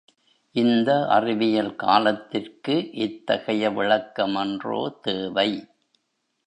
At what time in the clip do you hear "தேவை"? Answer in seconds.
5.01-5.49